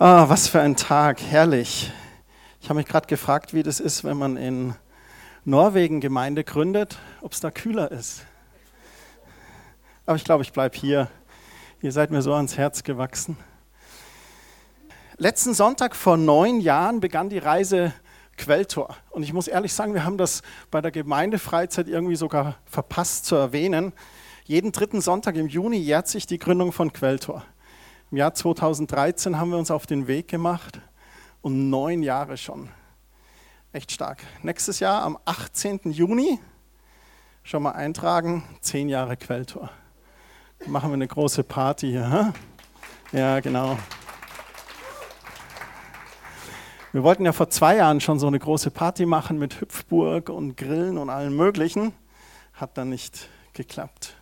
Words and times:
Ah, 0.00 0.28
was 0.28 0.46
für 0.46 0.60
ein 0.60 0.76
Tag, 0.76 1.20
herrlich. 1.20 1.90
Ich 2.60 2.68
habe 2.68 2.78
mich 2.78 2.86
gerade 2.86 3.08
gefragt, 3.08 3.52
wie 3.52 3.64
das 3.64 3.80
ist, 3.80 4.04
wenn 4.04 4.16
man 4.16 4.36
in 4.36 4.76
Norwegen 5.44 6.00
Gemeinde 6.00 6.44
gründet, 6.44 7.00
ob 7.20 7.32
es 7.32 7.40
da 7.40 7.50
kühler 7.50 7.90
ist. 7.90 8.24
Aber 10.06 10.14
ich 10.14 10.22
glaube, 10.22 10.44
ich 10.44 10.52
bleibe 10.52 10.78
hier. 10.78 11.08
Ihr 11.82 11.90
seid 11.90 12.12
mir 12.12 12.22
so 12.22 12.32
ans 12.32 12.56
Herz 12.56 12.84
gewachsen. 12.84 13.36
Letzten 15.16 15.52
Sonntag 15.52 15.96
vor 15.96 16.16
neun 16.16 16.60
Jahren 16.60 17.00
begann 17.00 17.28
die 17.28 17.38
Reise 17.38 17.92
Quelltor. 18.36 18.94
Und 19.10 19.24
ich 19.24 19.32
muss 19.32 19.48
ehrlich 19.48 19.74
sagen, 19.74 19.94
wir 19.94 20.04
haben 20.04 20.16
das 20.16 20.42
bei 20.70 20.80
der 20.80 20.92
Gemeindefreizeit 20.92 21.88
irgendwie 21.88 22.14
sogar 22.14 22.54
verpasst 22.66 23.24
zu 23.24 23.34
erwähnen. 23.34 23.92
Jeden 24.44 24.70
dritten 24.70 25.00
Sonntag 25.00 25.34
im 25.34 25.48
Juni 25.48 25.78
jährt 25.78 26.06
sich 26.06 26.28
die 26.28 26.38
Gründung 26.38 26.70
von 26.70 26.92
Quelltor. 26.92 27.42
Im 28.10 28.16
Jahr 28.16 28.32
2013 28.32 29.38
haben 29.38 29.50
wir 29.50 29.58
uns 29.58 29.70
auf 29.70 29.86
den 29.86 30.06
Weg 30.06 30.28
gemacht 30.28 30.80
und 31.42 31.68
neun 31.68 32.02
Jahre 32.02 32.38
schon. 32.38 32.70
Echt 33.70 33.92
stark. 33.92 34.22
Nächstes 34.42 34.80
Jahr 34.80 35.02
am 35.02 35.18
18. 35.26 35.80
Juni 35.84 36.38
schon 37.42 37.62
mal 37.62 37.72
eintragen, 37.72 38.44
zehn 38.62 38.88
Jahre 38.88 39.18
Quelltor. 39.18 39.68
Machen 40.66 40.88
wir 40.88 40.94
eine 40.94 41.06
große 41.06 41.44
Party 41.44 41.88
hier. 41.88 42.32
Hä? 43.12 43.18
Ja, 43.18 43.40
genau. 43.40 43.78
Wir 46.92 47.02
wollten 47.02 47.26
ja 47.26 47.32
vor 47.32 47.50
zwei 47.50 47.76
Jahren 47.76 48.00
schon 48.00 48.18
so 48.18 48.26
eine 48.26 48.38
große 48.38 48.70
Party 48.70 49.04
machen 49.04 49.38
mit 49.38 49.60
Hüpfburg 49.60 50.30
und 50.30 50.56
Grillen 50.56 50.96
und 50.96 51.10
allem 51.10 51.36
Möglichen. 51.36 51.92
Hat 52.54 52.78
dann 52.78 52.88
nicht 52.88 53.28
geklappt. 53.52 54.14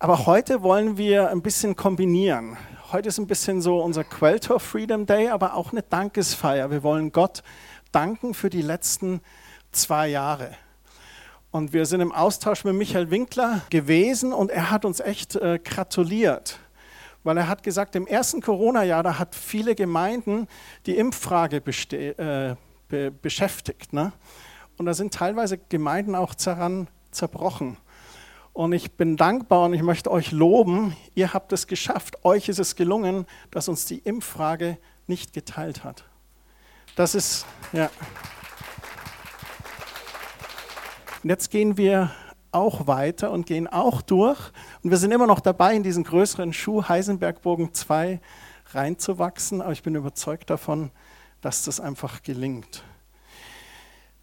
Aber 0.00 0.26
heute 0.26 0.62
wollen 0.62 0.98
wir 0.98 1.30
ein 1.30 1.40
bisschen 1.40 1.76
kombinieren. 1.76 2.56
Heute 2.90 3.10
ist 3.10 3.18
ein 3.18 3.26
bisschen 3.26 3.60
so 3.60 3.82
unser 3.82 4.02
Quelltor 4.02 4.58
Freedom 4.60 5.04
Day, 5.04 5.28
aber 5.28 5.52
auch 5.52 5.72
eine 5.72 5.82
Dankesfeier. 5.82 6.70
Wir 6.70 6.82
wollen 6.82 7.12
Gott 7.12 7.42
danken 7.92 8.32
für 8.32 8.48
die 8.48 8.62
letzten 8.62 9.20
zwei 9.72 10.08
Jahre. 10.08 10.56
Und 11.50 11.74
wir 11.74 11.84
sind 11.84 12.00
im 12.00 12.12
Austausch 12.12 12.64
mit 12.64 12.74
Michael 12.74 13.10
Winkler 13.10 13.60
gewesen 13.68 14.32
und 14.32 14.50
er 14.50 14.70
hat 14.70 14.86
uns 14.86 15.00
echt 15.00 15.36
äh, 15.36 15.58
gratuliert. 15.62 16.60
Weil 17.24 17.36
er 17.36 17.46
hat 17.46 17.62
gesagt, 17.62 17.94
im 17.94 18.06
ersten 18.06 18.40
Corona-Jahr, 18.40 19.02
da 19.02 19.18
hat 19.18 19.34
viele 19.34 19.74
Gemeinden 19.74 20.48
die 20.86 20.96
Impffrage 20.96 21.58
äh, 21.58 22.54
be 22.88 23.10
beschäftigt. 23.10 23.92
Ne? 23.92 24.14
Und 24.78 24.86
da 24.86 24.94
sind 24.94 25.12
teilweise 25.12 25.58
Gemeinden 25.58 26.14
auch 26.14 26.32
daran 26.32 26.88
zerbrochen. 27.10 27.76
Und 28.58 28.72
ich 28.72 28.90
bin 28.96 29.16
dankbar 29.16 29.66
und 29.66 29.74
ich 29.74 29.82
möchte 29.82 30.10
euch 30.10 30.32
loben, 30.32 30.96
ihr 31.14 31.32
habt 31.32 31.52
es 31.52 31.68
geschafft. 31.68 32.24
Euch 32.24 32.48
ist 32.48 32.58
es 32.58 32.74
gelungen, 32.74 33.24
dass 33.52 33.68
uns 33.68 33.84
die 33.84 33.98
Impffrage 33.98 34.78
nicht 35.06 35.32
geteilt 35.32 35.84
hat. 35.84 36.02
Das 36.96 37.14
ist, 37.14 37.46
ja. 37.72 37.88
Und 41.22 41.30
jetzt 41.30 41.52
gehen 41.52 41.76
wir 41.76 42.10
auch 42.50 42.88
weiter 42.88 43.30
und 43.30 43.46
gehen 43.46 43.68
auch 43.68 44.02
durch. 44.02 44.50
Und 44.82 44.90
wir 44.90 44.98
sind 44.98 45.12
immer 45.12 45.28
noch 45.28 45.38
dabei, 45.38 45.76
in 45.76 45.84
diesen 45.84 46.02
größeren 46.02 46.52
Schuh 46.52 46.82
Heisenbergbogen 46.82 47.74
2 47.74 48.20
reinzuwachsen. 48.72 49.62
Aber 49.62 49.70
ich 49.70 49.84
bin 49.84 49.94
überzeugt 49.94 50.50
davon, 50.50 50.90
dass 51.42 51.62
das 51.62 51.78
einfach 51.78 52.24
gelingt. 52.24 52.82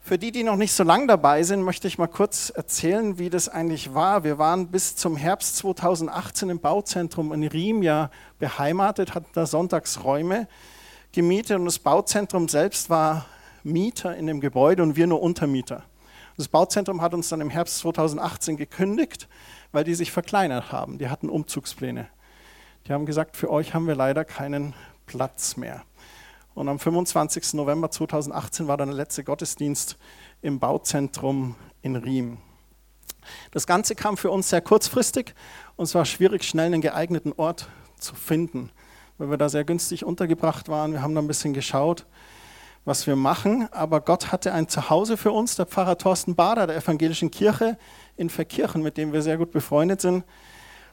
Für 0.06 0.20
die, 0.20 0.32
die 0.32 0.44
noch 0.44 0.56
nicht 0.56 0.72
so 0.72 0.84
lange 0.84 1.08
dabei 1.08 1.42
sind, 1.42 1.64
möchte 1.64 1.88
ich 1.88 1.98
mal 1.98 2.06
kurz 2.06 2.52
erzählen, 2.52 3.18
wie 3.18 3.32
das 3.32 3.50
eigentlich 3.50 3.96
war. 3.96 4.24
Wir 4.24 4.38
waren 4.38 4.68
bis 4.68 4.96
zum 4.96 5.18
Herbst 5.18 5.58
2018 5.58 6.52
im 6.52 6.60
Bauzentrum 6.60 7.34
in 7.34 7.44
Riem 7.44 7.82
ja 7.82 8.12
beheimatet, 8.38 9.16
hatten 9.16 9.32
da 9.34 9.48
Sonntagsräume 9.48 10.48
gemietet 11.12 11.58
und 11.58 11.66
das 11.66 11.80
Bauzentrum 11.80 12.48
selbst 12.50 12.92
war 12.92 13.26
Mieter 13.64 14.16
in 14.16 14.28
dem 14.28 14.42
Gebäude 14.42 14.84
und 14.84 14.96
wir 14.96 15.08
nur 15.08 15.24
Untermieter. 15.24 15.82
Das 16.38 16.50
Bauzentrum 16.50 17.02
hat 17.02 17.16
uns 17.16 17.30
dann 17.30 17.42
im 17.42 17.50
Herbst 17.50 17.80
2018 17.80 18.58
gekündigt, 18.58 19.28
weil 19.72 19.86
die 19.86 19.96
sich 19.96 20.12
verkleinert 20.12 20.72
haben. 20.72 21.00
Die 21.00 21.10
hatten 21.10 21.30
Umzugspläne. 21.30 22.06
Die 22.86 22.94
haben 22.94 23.08
gesagt, 23.08 23.36
für 23.36 23.50
euch 23.50 23.74
haben 23.74 23.88
wir 23.88 23.96
leider 23.96 24.24
keinen 24.24 24.76
Platz 25.08 25.58
mehr. 25.58 25.82
Und 26.56 26.70
am 26.70 26.80
25. 26.80 27.54
November 27.56 27.92
2018 27.92 28.70
war 28.70 28.78
dann 28.78 28.88
der 28.88 28.96
letzte 28.96 29.26
Gottesdienst 29.26 29.98
im 30.42 30.58
Bauzentrum 30.58 31.56
in 31.82 31.98
Riem. 31.98 32.38
Das 33.52 33.68
Ganze 33.68 33.94
kam 33.94 34.16
für 34.16 34.32
uns 34.32 34.50
sehr 34.50 34.62
kurzfristig 34.62 35.36
und 35.76 35.84
es 35.84 35.96
war 35.96 36.06
schwierig, 36.06 36.46
schnell 36.46 36.68
einen 36.68 36.82
geeigneten 36.82 37.34
Ort 37.34 37.68
zu 38.00 38.16
finden, 38.16 38.72
weil 39.18 39.30
wir 39.30 39.38
da 39.38 39.50
sehr 39.50 39.66
günstig 39.66 40.06
untergebracht 40.06 40.70
waren. 40.70 40.94
Wir 40.94 41.02
haben 41.02 41.14
da 41.14 41.22
ein 41.22 41.28
bisschen 41.28 41.54
geschaut, 41.54 42.06
was 42.86 43.06
wir 43.06 43.18
machen, 43.18 43.68
aber 43.74 44.00
Gott 44.00 44.32
hatte 44.32 44.54
ein 44.54 44.70
Zuhause 44.70 45.18
für 45.18 45.34
uns. 45.34 45.58
Der 45.58 45.66
Pfarrer 45.66 45.98
Thorsten 45.98 46.36
Bader 46.36 46.68
der 46.68 46.78
Evangelischen 46.78 47.32
Kirche 47.32 47.78
in 48.16 48.30
Verkirchen, 48.30 48.82
mit 48.82 48.96
dem 48.96 49.12
wir 49.12 49.22
sehr 49.22 49.38
gut 49.38 49.52
befreundet 49.52 50.00
sind, 50.00 50.24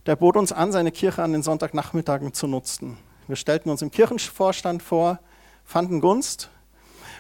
der 0.06 0.16
bot 0.16 0.36
uns 0.36 0.50
an, 0.50 0.72
seine 0.72 0.90
Kirche 0.90 1.22
an 1.22 1.30
den 1.30 1.44
Sonntagnachmittagen 1.44 2.32
zu 2.32 2.48
nutzen. 2.48 2.98
Wir 3.28 3.36
stellten 3.36 3.70
uns 3.70 3.80
im 3.80 3.92
Kirchenvorstand 3.92 4.82
vor, 4.82 5.20
fanden 5.64 6.00
Gunst 6.00 6.50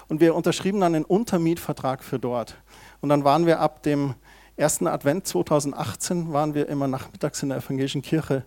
und 0.08 0.20
wir 0.20 0.34
unterschrieben 0.34 0.80
dann 0.80 0.94
einen 0.94 1.04
Untermietvertrag 1.04 2.02
für 2.04 2.18
dort. 2.18 2.56
Und 3.00 3.08
dann 3.08 3.24
waren 3.24 3.46
wir 3.46 3.60
ab 3.60 3.82
dem 3.82 4.14
ersten 4.56 4.86
Advent 4.86 5.26
2018 5.26 6.32
waren 6.32 6.54
wir 6.54 6.68
immer 6.68 6.86
nachmittags 6.86 7.42
in 7.42 7.48
der 7.48 7.58
evangelischen 7.58 8.02
Kirche 8.02 8.44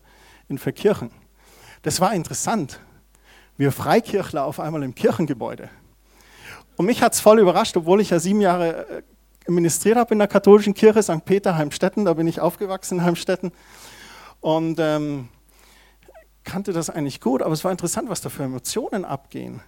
in 0.47 0.57
Verkirchen. 0.57 1.11
Das 1.81 1.99
war 1.99 2.13
interessant. 2.13 2.79
Wir 3.57 3.71
Freikirchler 3.71 4.45
auf 4.45 4.59
einmal 4.59 4.83
im 4.83 4.95
Kirchengebäude. 4.95 5.69
Und 6.77 6.85
mich 6.85 7.01
hat 7.01 7.13
es 7.13 7.19
voll 7.19 7.39
überrascht, 7.39 7.77
obwohl 7.77 8.01
ich 8.01 8.09
ja 8.09 8.19
sieben 8.19 8.41
Jahre 8.41 8.87
äh, 8.87 9.51
ministriert 9.51 9.97
habe 9.97 10.13
in 10.13 10.19
der 10.19 10.27
katholischen 10.27 10.73
Kirche, 10.73 11.01
St. 11.01 11.23
Peter 11.25 11.55
Heimstetten, 11.55 12.05
da 12.05 12.13
bin 12.13 12.27
ich 12.27 12.41
aufgewachsen 12.41 12.99
in 12.99 13.05
Heimstetten. 13.05 13.51
Und 14.41 14.79
ähm, 14.79 15.29
kannte 16.43 16.73
das 16.73 16.89
eigentlich 16.89 17.21
gut, 17.21 17.41
aber 17.41 17.53
es 17.53 17.63
war 17.63 17.71
interessant, 17.71 18.09
was 18.09 18.21
da 18.21 18.29
für 18.29 18.43
Emotionen 18.43 19.05
abgehen. 19.05 19.61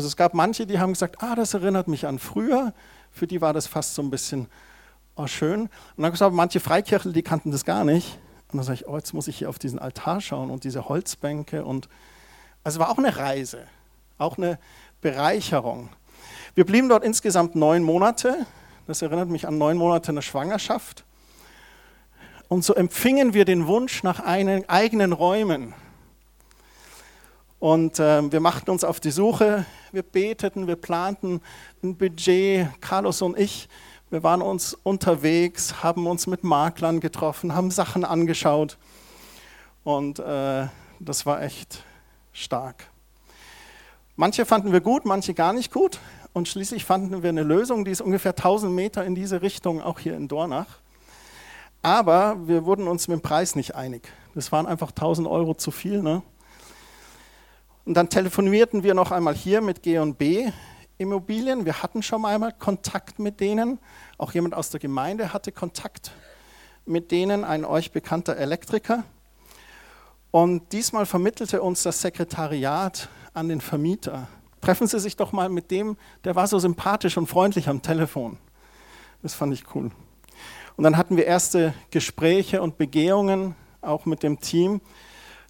Also 0.00 0.08
es 0.08 0.16
gab 0.16 0.32
manche, 0.32 0.66
die 0.66 0.78
haben 0.78 0.94
gesagt, 0.94 1.22
ah, 1.22 1.34
das 1.34 1.52
erinnert 1.52 1.86
mich 1.86 2.06
an 2.06 2.18
früher. 2.18 2.72
Für 3.12 3.26
die 3.26 3.42
war 3.42 3.52
das 3.52 3.66
fast 3.66 3.94
so 3.94 4.00
ein 4.00 4.08
bisschen 4.08 4.46
oh, 5.14 5.26
schön. 5.26 5.60
Und 5.60 5.70
dann 5.98 6.10
gab 6.10 6.14
es 6.14 6.34
manche 6.34 6.58
Freikirchen, 6.58 7.12
die 7.12 7.20
kannten 7.20 7.50
das 7.50 7.66
gar 7.66 7.84
nicht. 7.84 8.18
Und 8.50 8.56
dann 8.56 8.64
sage 8.64 8.76
ich, 8.76 8.88
oh, 8.88 8.96
jetzt 8.96 9.12
muss 9.12 9.28
ich 9.28 9.36
hier 9.36 9.50
auf 9.50 9.58
diesen 9.58 9.78
Altar 9.78 10.22
schauen 10.22 10.50
und 10.50 10.64
diese 10.64 10.88
Holzbänke. 10.88 11.66
Und 11.66 11.90
also 12.64 12.76
es 12.76 12.80
war 12.80 12.90
auch 12.90 12.96
eine 12.96 13.14
Reise, 13.14 13.66
auch 14.16 14.38
eine 14.38 14.58
Bereicherung. 15.02 15.90
Wir 16.54 16.64
blieben 16.64 16.88
dort 16.88 17.04
insgesamt 17.04 17.54
neun 17.54 17.82
Monate. 17.82 18.46
Das 18.86 19.02
erinnert 19.02 19.28
mich 19.28 19.46
an 19.46 19.58
neun 19.58 19.76
Monate 19.76 20.12
einer 20.12 20.22
Schwangerschaft. 20.22 21.04
Und 22.48 22.64
so 22.64 22.74
empfingen 22.74 23.34
wir 23.34 23.44
den 23.44 23.66
Wunsch 23.66 24.02
nach 24.02 24.20
eigenen 24.20 25.12
Räumen. 25.12 25.74
Und 27.60 28.00
äh, 28.00 28.32
wir 28.32 28.40
machten 28.40 28.70
uns 28.70 28.84
auf 28.84 29.00
die 29.00 29.10
Suche, 29.10 29.66
wir 29.92 30.02
beteten, 30.02 30.66
wir 30.66 30.76
planten 30.76 31.42
ein 31.82 31.94
Budget, 31.94 32.68
Carlos 32.80 33.20
und 33.20 33.38
ich, 33.38 33.68
wir 34.08 34.22
waren 34.22 34.40
uns 34.40 34.72
unterwegs, 34.82 35.82
haben 35.82 36.06
uns 36.06 36.26
mit 36.26 36.42
Maklern 36.42 37.00
getroffen, 37.00 37.54
haben 37.54 37.70
Sachen 37.70 38.06
angeschaut. 38.06 38.78
Und 39.84 40.20
äh, 40.20 40.68
das 41.00 41.26
war 41.26 41.42
echt 41.42 41.84
stark. 42.32 42.86
Manche 44.16 44.46
fanden 44.46 44.72
wir 44.72 44.80
gut, 44.80 45.04
manche 45.04 45.34
gar 45.34 45.52
nicht 45.52 45.70
gut. 45.70 46.00
Und 46.32 46.48
schließlich 46.48 46.86
fanden 46.86 47.22
wir 47.22 47.28
eine 47.28 47.42
Lösung, 47.42 47.84
die 47.84 47.90
ist 47.90 48.00
ungefähr 48.00 48.32
1000 48.32 48.72
Meter 48.72 49.04
in 49.04 49.14
diese 49.14 49.42
Richtung, 49.42 49.82
auch 49.82 49.98
hier 49.98 50.16
in 50.16 50.28
Dornach. 50.28 50.78
Aber 51.82 52.48
wir 52.48 52.64
wurden 52.64 52.88
uns 52.88 53.06
mit 53.06 53.18
dem 53.18 53.22
Preis 53.22 53.54
nicht 53.54 53.74
einig. 53.74 54.08
Das 54.34 54.50
waren 54.50 54.66
einfach 54.66 54.90
1000 54.90 55.28
Euro 55.28 55.54
zu 55.54 55.70
viel. 55.70 56.02
Ne? 56.02 56.22
Und 57.84 57.94
dann 57.94 58.08
telefonierten 58.08 58.82
wir 58.82 58.94
noch 58.94 59.10
einmal 59.10 59.34
hier 59.34 59.60
mit 59.60 59.82
G&B 59.82 60.50
Immobilien. 60.98 61.64
Wir 61.64 61.82
hatten 61.82 62.02
schon 62.02 62.24
einmal 62.26 62.52
Kontakt 62.52 63.18
mit 63.18 63.40
denen. 63.40 63.78
Auch 64.18 64.32
jemand 64.32 64.54
aus 64.54 64.68
der 64.68 64.80
Gemeinde 64.80 65.32
hatte 65.32 65.50
Kontakt 65.50 66.12
mit 66.84 67.10
denen, 67.10 67.42
ein 67.42 67.64
euch 67.64 67.90
bekannter 67.90 68.36
Elektriker. 68.36 69.04
Und 70.30 70.72
diesmal 70.72 71.06
vermittelte 71.06 71.62
uns 71.62 71.82
das 71.82 72.02
Sekretariat 72.02 73.08
an 73.32 73.48
den 73.48 73.62
Vermieter. 73.62 74.28
Treffen 74.60 74.86
Sie 74.86 75.00
sich 75.00 75.16
doch 75.16 75.32
mal 75.32 75.48
mit 75.48 75.70
dem, 75.70 75.96
der 76.24 76.36
war 76.36 76.46
so 76.46 76.58
sympathisch 76.58 77.16
und 77.16 77.28
freundlich 77.28 77.68
am 77.68 77.80
Telefon. 77.80 78.36
Das 79.22 79.34
fand 79.34 79.54
ich 79.54 79.74
cool. 79.74 79.90
Und 80.76 80.84
dann 80.84 80.96
hatten 80.96 81.16
wir 81.16 81.26
erste 81.26 81.74
Gespräche 81.90 82.60
und 82.60 82.76
Begehungen, 82.76 83.54
auch 83.80 84.04
mit 84.04 84.22
dem 84.22 84.38
Team. 84.38 84.82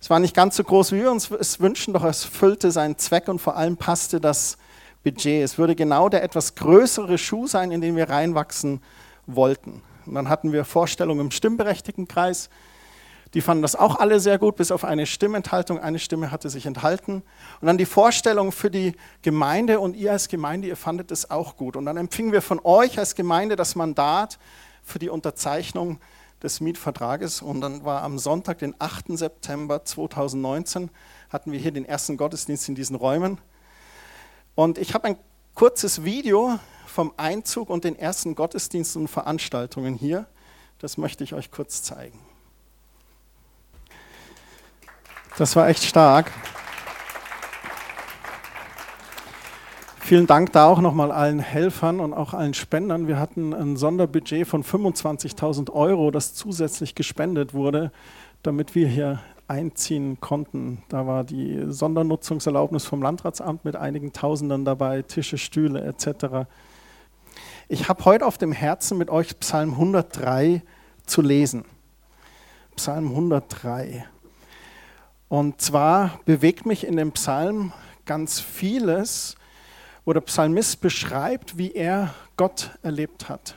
Es 0.00 0.08
war 0.08 0.18
nicht 0.18 0.34
ganz 0.34 0.56
so 0.56 0.64
groß, 0.64 0.92
wie 0.92 1.00
wir 1.00 1.10
uns 1.10 1.30
es 1.30 1.60
wünschen, 1.60 1.92
doch 1.92 2.04
es 2.04 2.24
füllte 2.24 2.70
seinen 2.70 2.96
Zweck 2.96 3.28
und 3.28 3.38
vor 3.38 3.56
allem 3.56 3.76
passte 3.76 4.18
das 4.18 4.56
Budget. 5.04 5.42
Es 5.42 5.58
würde 5.58 5.74
genau 5.74 6.08
der 6.08 6.22
etwas 6.22 6.54
größere 6.54 7.18
Schuh 7.18 7.46
sein, 7.46 7.70
in 7.70 7.82
den 7.82 7.96
wir 7.96 8.08
reinwachsen 8.08 8.82
wollten. 9.26 9.82
Und 10.06 10.14
dann 10.14 10.30
hatten 10.30 10.52
wir 10.52 10.64
Vorstellungen 10.64 11.26
im 11.26 11.30
Stimmberechtigtenkreis. 11.30 12.48
Die 13.34 13.42
fanden 13.42 13.62
das 13.62 13.76
auch 13.76 13.96
alle 13.96 14.18
sehr 14.20 14.38
gut, 14.38 14.56
bis 14.56 14.72
auf 14.72 14.84
eine 14.84 15.06
Stimmenthaltung. 15.06 15.78
Eine 15.78 15.98
Stimme 15.98 16.30
hatte 16.32 16.48
sich 16.48 16.64
enthalten. 16.64 17.22
Und 17.60 17.66
dann 17.66 17.78
die 17.78 17.86
Vorstellung 17.86 18.52
für 18.52 18.70
die 18.70 18.94
Gemeinde 19.22 19.80
und 19.80 19.94
ihr 19.94 20.12
als 20.12 20.28
Gemeinde, 20.28 20.66
ihr 20.66 20.76
fandet 20.76 21.12
es 21.12 21.30
auch 21.30 21.56
gut. 21.56 21.76
Und 21.76 21.84
dann 21.84 21.98
empfingen 21.98 22.32
wir 22.32 22.42
von 22.42 22.58
euch 22.64 22.98
als 22.98 23.14
Gemeinde 23.14 23.54
das 23.54 23.76
Mandat 23.76 24.38
für 24.82 24.98
die 24.98 25.10
Unterzeichnung 25.10 26.00
des 26.42 26.60
Mietvertrages. 26.60 27.42
Und 27.42 27.60
dann 27.60 27.84
war 27.84 28.02
am 28.02 28.18
Sonntag, 28.18 28.58
den 28.58 28.74
8. 28.78 29.18
September 29.18 29.84
2019, 29.84 30.90
hatten 31.28 31.52
wir 31.52 31.58
hier 31.58 31.72
den 31.72 31.84
ersten 31.84 32.16
Gottesdienst 32.16 32.68
in 32.68 32.74
diesen 32.74 32.96
Räumen. 32.96 33.38
Und 34.54 34.78
ich 34.78 34.94
habe 34.94 35.08
ein 35.08 35.16
kurzes 35.54 36.04
Video 36.04 36.58
vom 36.86 37.12
Einzug 37.16 37.70
und 37.70 37.84
den 37.84 37.98
ersten 37.98 38.34
Gottesdiensten 38.34 39.02
und 39.02 39.08
Veranstaltungen 39.08 39.94
hier. 39.94 40.26
Das 40.78 40.96
möchte 40.96 41.24
ich 41.24 41.34
euch 41.34 41.50
kurz 41.50 41.82
zeigen. 41.82 42.18
Das 45.38 45.56
war 45.56 45.68
echt 45.68 45.84
stark. 45.84 46.32
Vielen 50.10 50.26
Dank 50.26 50.50
da 50.50 50.66
auch 50.66 50.80
nochmal 50.80 51.12
allen 51.12 51.38
Helfern 51.38 52.00
und 52.00 52.12
auch 52.14 52.34
allen 52.34 52.52
Spendern. 52.52 53.06
Wir 53.06 53.20
hatten 53.20 53.54
ein 53.54 53.76
Sonderbudget 53.76 54.44
von 54.44 54.64
25.000 54.64 55.70
Euro, 55.70 56.10
das 56.10 56.34
zusätzlich 56.34 56.96
gespendet 56.96 57.54
wurde, 57.54 57.92
damit 58.42 58.74
wir 58.74 58.88
hier 58.88 59.20
einziehen 59.46 60.18
konnten. 60.18 60.82
Da 60.88 61.06
war 61.06 61.22
die 61.22 61.62
Sondernutzungserlaubnis 61.68 62.84
vom 62.86 63.02
Landratsamt 63.02 63.64
mit 63.64 63.76
einigen 63.76 64.12
Tausenden 64.12 64.64
dabei, 64.64 65.02
Tische, 65.02 65.38
Stühle 65.38 65.84
etc. 65.84 66.48
Ich 67.68 67.88
habe 67.88 68.04
heute 68.04 68.26
auf 68.26 68.36
dem 68.36 68.50
Herzen 68.50 68.98
mit 68.98 69.10
euch 69.10 69.38
Psalm 69.38 69.74
103 69.74 70.62
zu 71.06 71.22
lesen. 71.22 71.64
Psalm 72.74 73.10
103. 73.10 74.04
Und 75.28 75.60
zwar 75.60 76.18
bewegt 76.24 76.66
mich 76.66 76.84
in 76.84 76.96
dem 76.96 77.12
Psalm 77.12 77.72
ganz 78.06 78.40
vieles, 78.40 79.36
wo 80.10 80.12
der 80.12 80.22
Psalmist 80.22 80.80
beschreibt, 80.80 81.56
wie 81.56 81.70
er 81.70 82.12
Gott 82.36 82.72
erlebt 82.82 83.28
hat. 83.28 83.54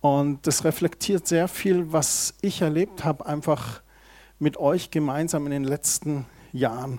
Und 0.00 0.46
das 0.46 0.64
reflektiert 0.64 1.28
sehr 1.28 1.48
viel, 1.48 1.92
was 1.92 2.32
ich 2.40 2.62
erlebt 2.62 3.04
habe, 3.04 3.26
einfach 3.26 3.82
mit 4.38 4.56
euch 4.56 4.90
gemeinsam 4.90 5.44
in 5.44 5.50
den 5.50 5.64
letzten 5.64 6.24
Jahren. 6.54 6.98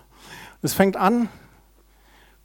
Es 0.62 0.75
fängt 0.75 0.95
an, 0.95 1.27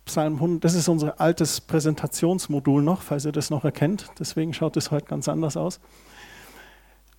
Psalm 0.06 0.37
100, 0.37 0.64
das 0.64 0.73
ist 0.73 0.88
unser 0.88 1.20
altes 1.20 1.61
Präsentationsmodul 1.61 2.81
noch, 2.81 3.03
falls 3.03 3.26
ihr 3.26 3.32
das 3.32 3.50
noch 3.50 3.67
erkennt. 3.67 4.06
Deswegen 4.19 4.55
schaut 4.55 4.79
es 4.79 4.91
heute 4.91 5.05
ganz 5.05 5.29
anders 5.29 5.58
aus. 5.58 5.81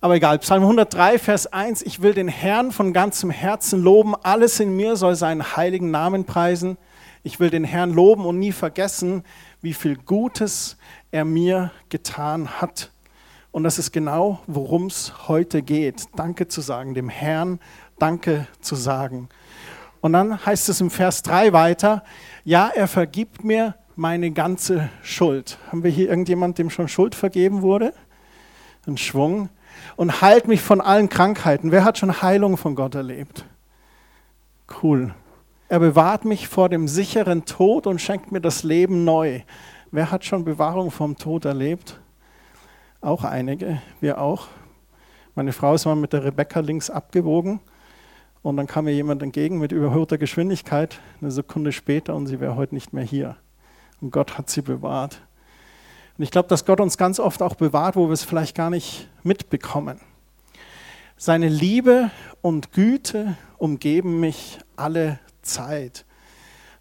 Aber 0.00 0.16
egal, 0.16 0.40
Psalm 0.40 0.64
103, 0.64 1.20
Vers 1.20 1.46
1, 1.46 1.82
ich 1.82 2.02
will 2.02 2.14
den 2.14 2.26
Herrn 2.26 2.72
von 2.72 2.92
ganzem 2.92 3.30
Herzen 3.30 3.80
loben, 3.80 4.16
alles 4.24 4.58
in 4.58 4.74
mir 4.74 4.96
soll 4.96 5.14
seinen 5.14 5.56
heiligen 5.56 5.92
Namen 5.92 6.24
preisen. 6.24 6.78
Ich 7.22 7.38
will 7.38 7.50
den 7.50 7.64
Herrn 7.64 7.92
loben 7.92 8.26
und 8.26 8.38
nie 8.38 8.52
vergessen, 8.52 9.22
wie 9.60 9.74
viel 9.74 9.96
Gutes 9.96 10.76
er 11.10 11.24
mir 11.24 11.70
getan 11.88 12.60
hat. 12.60 12.90
Und 13.52 13.64
das 13.64 13.78
ist 13.78 13.92
genau, 13.92 14.40
worum 14.46 14.86
es 14.86 15.28
heute 15.28 15.62
geht. 15.62 16.06
Danke 16.16 16.48
zu 16.48 16.60
sagen, 16.60 16.94
dem 16.94 17.08
Herrn 17.08 17.60
Danke 17.98 18.48
zu 18.60 18.74
sagen. 18.74 19.28
Und 20.00 20.14
dann 20.14 20.44
heißt 20.44 20.68
es 20.68 20.80
im 20.80 20.90
Vers 20.90 21.22
3 21.22 21.52
weiter, 21.52 22.02
ja, 22.44 22.68
er 22.74 22.88
vergibt 22.88 23.44
mir 23.44 23.76
meine 23.94 24.32
ganze 24.32 24.88
Schuld. 25.02 25.58
Haben 25.68 25.84
wir 25.84 25.90
hier 25.90 26.08
irgendjemand, 26.08 26.58
dem 26.58 26.70
schon 26.70 26.88
Schuld 26.88 27.14
vergeben 27.14 27.62
wurde? 27.62 27.94
Ein 28.86 28.96
Schwung 28.96 29.48
und 29.94 30.20
heilt 30.22 30.48
mich 30.48 30.60
von 30.60 30.80
allen 30.80 31.08
Krankheiten. 31.08 31.70
Wer 31.70 31.84
hat 31.84 31.98
schon 31.98 32.22
Heilung 32.22 32.56
von 32.56 32.74
Gott 32.74 32.96
erlebt? 32.96 33.44
Cool. 34.82 35.14
Er 35.68 35.78
bewahrt 35.78 36.24
mich 36.24 36.48
vor 36.48 36.68
dem 36.68 36.88
sicheren 36.88 37.44
Tod 37.44 37.86
und 37.86 38.00
schenkt 38.00 38.32
mir 38.32 38.40
das 38.40 38.62
Leben 38.62 39.04
neu. 39.04 39.40
Wer 39.90 40.10
hat 40.10 40.24
schon 40.24 40.44
Bewahrung 40.44 40.90
vom 40.90 41.16
Tod 41.16 41.44
erlebt? 41.44 42.00
Auch 43.00 43.24
einige, 43.24 43.80
wir 44.00 44.20
auch. 44.20 44.48
Meine 45.34 45.52
Frau 45.52 45.74
ist 45.74 45.86
mal 45.86 45.96
mit 45.96 46.12
der 46.12 46.24
Rebecca 46.24 46.60
links 46.60 46.90
abgewogen 46.90 47.60
und 48.42 48.56
dann 48.56 48.66
kam 48.66 48.84
mir 48.84 48.92
jemand 48.92 49.22
entgegen 49.22 49.58
mit 49.58 49.72
überhöhter 49.72 50.18
Geschwindigkeit, 50.18 50.98
eine 51.20 51.30
Sekunde 51.30 51.72
später 51.72 52.14
und 52.14 52.26
sie 52.26 52.40
wäre 52.40 52.56
heute 52.56 52.74
nicht 52.74 52.92
mehr 52.92 53.04
hier. 53.04 53.36
Und 54.00 54.10
Gott 54.10 54.36
hat 54.36 54.50
sie 54.50 54.62
bewahrt. 54.62 55.22
Und 56.18 56.24
ich 56.24 56.30
glaube, 56.30 56.48
dass 56.48 56.64
Gott 56.66 56.80
uns 56.80 56.98
ganz 56.98 57.18
oft 57.18 57.40
auch 57.40 57.54
bewahrt, 57.54 57.96
wo 57.96 58.08
wir 58.08 58.12
es 58.12 58.24
vielleicht 58.24 58.56
gar 58.56 58.68
nicht 58.68 59.08
mitbekommen. 59.22 60.00
Seine 61.16 61.48
Liebe 61.48 62.10
und 62.40 62.72
Güte 62.72 63.36
umgeben 63.58 64.20
mich 64.20 64.58
alle 64.76 65.20
Zeit. 65.42 66.04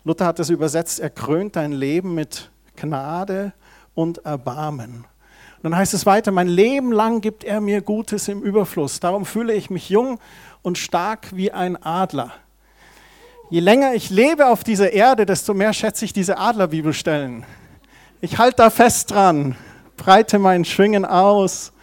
Luther 0.04 0.26
hat 0.26 0.40
es 0.40 0.50
übersetzt, 0.50 1.00
er 1.00 1.10
krönt 1.10 1.56
dein 1.56 1.72
Leben 1.72 2.16
mit 2.16 2.50
Gnade 2.76 3.54
und 3.94 4.26
Erbarmen. 4.26 5.06
Und 5.58 5.64
dann 5.72 5.76
heißt 5.76 5.94
es 5.94 6.08
weiter, 6.08 6.32
mein 6.32 6.48
Leben 6.48 6.92
lang 6.92 7.22
gibt 7.22 7.44
er 7.44 7.62
mir 7.62 7.82
Gutes 7.82 8.28
im 8.28 8.42
Überfluss. 8.42 9.00
Darum 9.00 9.26
fühle 9.26 9.54
ich 9.54 9.70
mich 9.70 9.90
jung 9.90 10.20
und 10.64 10.80
stark 10.80 11.36
wie 11.36 11.52
ein 11.52 11.82
Adler. 11.84 12.32
Je 13.52 13.60
länger 13.60 13.94
ich 13.94 14.10
lebe 14.10 14.48
auf 14.48 14.64
dieser 14.64 14.92
Erde, 14.92 15.26
desto 15.26 15.54
mehr 15.54 15.74
schätze 15.74 16.06
ich 16.06 16.14
diese 16.14 16.38
Adlerbibelstellen. 16.38 17.46
Ich 18.22 18.38
halte 18.38 18.58
da 18.58 18.70
fest 18.70 19.12
dran, 19.12 19.56
breite 19.98 20.40
meinen 20.40 20.66
Schwingen 20.66 21.06
aus, 21.06 21.74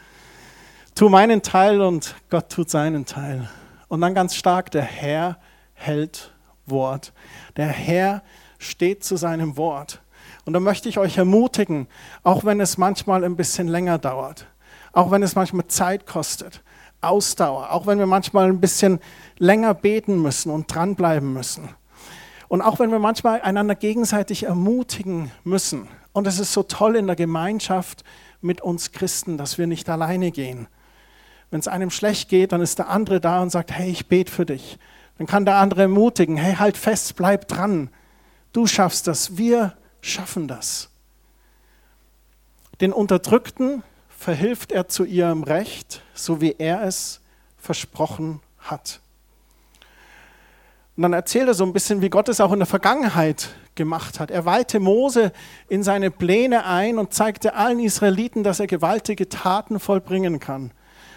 tu 0.95 1.09
meinen 1.09 1.43
Teil 1.43 1.81
und 1.81 2.17
Gott 2.31 2.49
tut 2.51 2.71
seinen 2.71 3.07
Teil. 3.07 3.49
Und 3.87 4.01
dann 4.01 4.15
ganz 4.15 4.35
stark, 4.35 4.71
der 4.71 4.83
Herr 4.83 5.39
hält 5.75 6.33
Wort. 6.71 7.13
Der 7.57 7.69
Herr 7.69 8.23
steht 8.59 9.05
zu 9.05 9.17
seinem 9.17 9.57
Wort. 9.57 10.01
Und 10.45 10.53
da 10.55 10.61
möchte 10.61 10.89
ich 10.89 10.99
euch 10.99 11.19
ermutigen, 11.19 11.87
auch 12.23 12.45
wenn 12.45 12.61
es 12.61 12.79
manchmal 12.79 13.25
ein 13.25 13.37
bisschen 13.37 13.69
länger 13.69 13.99
dauert, 13.99 14.47
auch 14.93 15.11
wenn 15.11 15.23
es 15.23 15.35
manchmal 15.35 15.67
Zeit 15.67 16.07
kostet, 16.07 16.63
Ausdauer, 17.01 17.71
auch 17.73 17.87
wenn 17.87 17.99
wir 17.99 18.07
manchmal 18.07 18.49
ein 18.49 18.61
bisschen 18.61 18.99
länger 19.39 19.75
beten 19.75 20.21
müssen 20.21 20.51
und 20.51 20.75
dranbleiben 20.75 21.33
müssen. 21.33 21.69
Und 22.49 22.63
auch 22.63 22.79
wenn 22.79 22.91
wir 22.91 22.99
manchmal 22.99 23.43
einander 23.43 23.75
gegenseitig 23.75 24.45
ermutigen 24.45 25.31
müssen, 25.45 25.89
und 26.13 26.27
es 26.27 26.41
ist 26.41 26.53
so 26.53 26.63
toll 26.63 26.97
in 26.97 27.07
der 27.07 27.15
Gemeinschaft 27.15 28.03
mit 28.41 28.61
uns 28.61 28.93
Christen, 28.93 29.39
dass 29.39 29.59
wir 29.59 29.67
nicht 29.67 29.89
alleine 29.89 30.33
gehen. 30.33 30.67
Wenn 31.51 31.61
es 31.61 31.69
einem 31.69 31.91
schlecht 31.91 32.29
geht, 32.29 32.53
dann 32.53 32.61
ist 32.61 32.79
der 32.79 32.89
andere 32.89 33.21
da 33.21 33.41
und 33.41 33.51
sagt, 33.51 33.71
hey, 33.71 33.91
ich 33.91 34.09
bete 34.09 34.33
für 34.33 34.45
dich. 34.45 34.79
Dann 35.19 35.27
kann 35.27 35.45
der 35.45 35.57
andere 35.57 35.83
ermutigen, 35.83 36.37
hey, 36.37 36.55
halt 36.55 36.77
fest, 36.77 37.17
bleib 37.17 37.49
dran. 37.49 37.91
Du 38.53 38.67
schaffst 38.67 39.07
das, 39.07 39.37
wir 39.37 39.77
schaffen 40.01 40.49
das. 40.49 40.91
Den 42.81 42.93
Unterdrückten 42.93 43.83
verhilft 44.09 44.71
er 44.73 44.89
zu 44.89 45.05
ihrem 45.05 45.43
Recht, 45.43 46.03
so 46.15 46.41
wie 46.41 46.55
er 46.59 46.83
es 46.83 47.21
versprochen 47.57 48.41
hat. 48.59 49.01
Und 50.97 51.03
dann 51.03 51.13
erzählt 51.13 51.49
er 51.49 51.55
so 51.55 51.65
ein 51.65 51.73
bisschen, 51.73 52.01
wie 52.01 52.11
Gott 52.11 52.29
es 52.29 52.41
auch 52.41 52.53
in 52.53 52.59
der 52.61 52.67
Vergangenheit 52.67 53.51
gemacht 53.75 54.21
hat. 54.21 54.31
Er 54.31 54.45
weihte 54.45 54.81
Mose 54.81 55.33
in 55.69 55.83
seine 55.83 56.11
Pläne 56.11 56.65
ein 56.65 56.99
und 56.99 57.15
zeigte 57.15 57.55
allen 57.55 57.81
Israeliten, 57.81 58.43
dass 58.43 58.61
er 58.61 58.67
gewaltige 58.67 59.29
Taten 59.29 59.81
vollbringen 59.81 60.41
kann. 60.41 60.73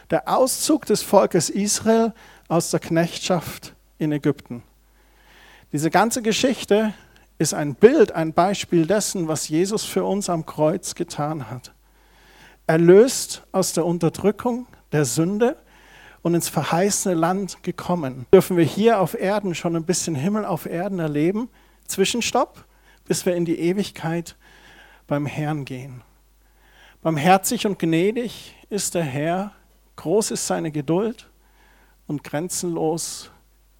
Der 0.10 0.28
Auszug 0.28 0.86
des 0.86 1.02
Volkes 1.02 1.50
Israel 1.50 2.14
aus 2.48 2.70
der 2.70 2.80
Knechtschaft 2.80 3.74
in 4.02 4.12
Ägypten. 4.12 4.64
Diese 5.72 5.92
ganze 5.92 6.22
Geschichte 6.22 6.94
ist 7.38 7.54
ein 7.54 7.76
Bild, 7.76 8.12
ein 8.12 8.34
Beispiel 8.34 8.86
dessen, 8.86 9.28
was 9.28 9.48
Jesus 9.48 9.86
für 9.86 10.04
uns 10.04 10.30
am 10.30 10.46
Kreuz 10.46 10.96
getan 10.96 11.50
hat. 11.50 11.72
Erlöst 12.68 13.44
aus 13.52 13.74
der 13.74 13.86
Unterdrückung 13.86 14.66
der 14.92 15.06
Sünde 15.06 15.56
und 16.24 16.36
ins 16.36 16.50
verheißene 16.50 17.16
Land 17.16 17.64
gekommen. 17.64 18.26
Dürfen 18.34 18.58
wir 18.58 18.66
hier 18.66 19.00
auf 19.00 19.14
Erden 19.14 19.56
schon 19.56 19.76
ein 19.76 19.86
bisschen 19.86 20.16
Himmel 20.16 20.46
auf 20.46 20.66
Erden 20.66 21.00
erleben? 21.00 21.50
Zwischenstopp, 21.88 22.66
bis 23.08 23.26
wir 23.26 23.36
in 23.36 23.46
die 23.46 23.60
Ewigkeit 23.60 24.36
beim 25.08 25.26
Herrn 25.26 25.66
gehen. 25.66 26.02
Barmherzig 27.02 27.66
und 27.66 27.80
gnädig 27.80 28.56
ist 28.70 28.96
der 28.96 29.04
Herr, 29.04 29.52
groß 29.96 30.32
ist 30.32 30.48
seine 30.48 30.72
Geduld 30.72 31.30
und 32.08 32.24
grenzenlos 32.24 33.32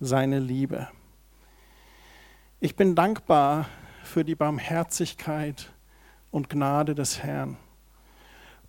seine 0.04 0.40
Liebe. 0.40 0.88
Ich 2.60 2.76
bin 2.76 2.96
dankbar 2.96 3.68
für 4.04 4.26
die 4.26 4.34
Barmherzigkeit 4.34 5.72
und 6.32 6.50
Gnade 6.50 6.96
des 6.96 7.22
Herrn. 7.22 7.58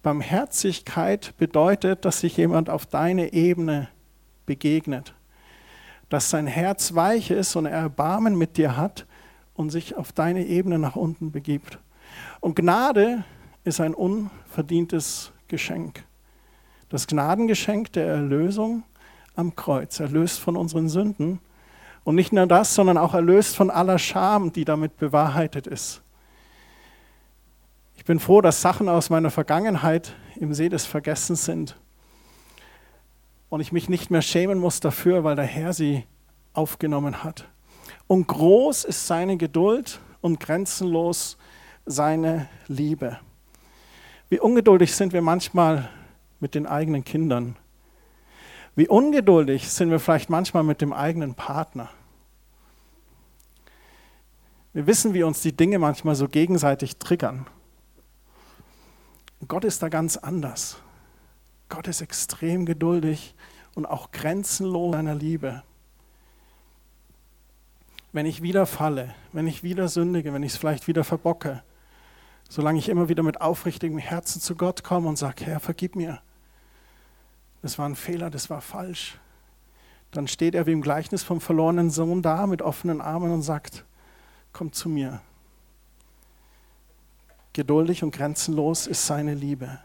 Barmherzigkeit 0.03 1.35
bedeutet, 1.39 2.05
dass 2.05 2.21
sich 2.21 2.37
jemand 2.37 2.69
auf 2.69 2.85
deine 2.85 3.33
Ebene 3.33 3.89
begegnet, 4.45 5.15
dass 6.11 6.29
sein 6.29 6.47
Herz 6.47 6.95
weich 6.95 7.31
ist 7.31 7.57
und 7.57 7.65
er 7.65 7.79
Erbarmen 7.79 8.37
mit 8.37 8.59
dir 8.59 8.77
hat 8.77 9.07
und 9.55 9.71
sich 9.71 9.97
auf 9.97 10.13
deine 10.13 10.45
Ebene 10.45 10.79
nach 10.79 10.97
unten 10.97 11.33
begibt. 11.33 11.79
Und 12.41 12.57
Gnade 12.57 13.25
ist 13.65 13.81
ein 13.81 13.95
unverdientes 13.95 15.33
Geschenk. 15.49 16.05
Das 16.91 17.07
Gnadengeschenk 17.07 17.91
der 17.93 18.07
Erlösung, 18.07 18.83
am 19.35 19.57
Kreuz, 19.57 20.01
erlöst 20.01 20.41
von 20.41 20.57
unseren 20.57 20.89
Sünden. 20.89 21.41
Und 22.05 22.17
nicht 22.17 22.33
nur 22.33 22.47
das, 22.47 22.75
sondern 22.75 22.99
auch 22.99 23.15
erlöst 23.15 23.57
von 23.57 23.71
aller 23.71 23.99
Scham, 23.99 24.53
die 24.53 24.65
damit 24.65 24.97
bewahrheitet 24.97 25.67
ist. 25.67 26.03
Ich 27.97 28.05
bin 28.05 28.19
froh, 28.19 28.41
dass 28.41 28.61
Sachen 28.61 28.89
aus 28.89 29.11
meiner 29.11 29.31
Vergangenheit 29.31 30.15
im 30.37 30.55
See 30.55 30.69
des 30.69 30.87
Vergessens 30.87 31.45
sind 31.45 31.77
und 33.53 33.61
ich 33.61 33.71
mich 33.71 33.89
nicht 33.91 34.11
mehr 34.11 34.23
schämen 34.23 34.59
muss 34.59 34.81
dafür, 34.81 35.25
weil 35.25 35.37
der 35.37 35.45
Herr 35.45 35.75
sie 35.75 36.05
aufgenommen 36.55 37.23
hat. 37.23 37.47
Und 38.07 38.27
groß 38.27 38.85
ist 38.85 39.07
seine 39.07 39.37
Geduld 39.37 40.01
und 40.23 40.41
grenzenlos 40.41 41.37
seine 41.85 42.49
Liebe. 42.67 43.19
Wie 44.31 44.41
ungeduldig 44.41 44.95
sind 44.95 45.13
wir 45.13 45.21
manchmal 45.21 45.91
mit 46.41 46.55
den 46.55 46.67
eigenen 46.67 47.05
Kindern. 47.05 47.57
Wie 48.75 48.89
ungeduldig 48.89 49.71
sind 49.71 49.91
wir 49.91 50.01
vielleicht 50.01 50.31
manchmal 50.31 50.63
mit 50.63 50.81
dem 50.81 50.93
eigenen 50.93 51.35
Partner. 51.35 51.91
Wir 54.73 54.87
wissen, 54.87 55.13
wie 55.13 55.23
uns 55.23 55.43
die 55.43 55.55
Dinge 55.55 55.79
manchmal 55.79 56.15
so 56.15 56.29
gegenseitig 56.29 56.97
triggern. 56.97 57.47
Gott 59.47 59.65
ist 59.65 59.83
da 59.83 59.89
ganz 59.89 60.17
anders. 60.17 60.79
Gott 61.69 61.89
ist 61.89 62.01
extrem 62.01 62.65
geduldig 62.65 63.35
und 63.75 63.85
auch 63.85 64.11
grenzenlos 64.11 64.95
seiner 64.95 65.15
Liebe. 65.15 65.63
Wenn 68.13 68.27
ich 68.27 68.43
wieder 68.43 68.67
falle, 68.67 69.15
wenn 69.33 69.47
ich 69.47 69.63
wieder 69.63 69.89
sündige, 69.89 70.33
wenn 70.33 70.43
ich 70.43 70.53
es 70.53 70.59
vielleicht 70.59 70.87
wieder 70.87 71.05
verbocke, 71.05 71.63
solange 72.49 72.79
ich 72.79 72.89
immer 72.89 73.09
wieder 73.09 73.23
mit 73.23 73.41
aufrichtigem 73.41 73.99
Herzen 73.99 74.41
zu 74.41 74.55
Gott 74.55 74.85
komme 74.85 75.09
und 75.09 75.17
sage, 75.17 75.45
Herr, 75.47 75.61
vergib 75.61 75.97
mir. 75.97 76.23
Das 77.63 77.79
war 77.79 77.89
ein 77.89 77.97
Fehler, 77.97 78.29
das 78.29 78.51
war 78.51 78.61
falsch. 78.61 79.19
Dann 80.11 80.29
steht 80.29 80.55
er 80.55 80.67
wie 80.67 80.73
im 80.73 80.83
Gleichnis 80.83 81.23
vom 81.23 81.41
verlorenen 81.41 81.91
Sohn 81.91 82.21
da 82.21 82.47
mit 82.47 82.61
offenen 82.61 83.01
Armen 83.01 83.33
und 83.33 83.43
sagt, 83.43 83.85
komm 84.53 84.73
zu 84.73 84.89
mir. 84.89 85.21
Geduldig 87.55 88.03
und 88.03 88.15
grenzenlos 88.15 88.87
ist 88.87 89.07
seine 89.07 89.35
Liebe. 89.35 89.79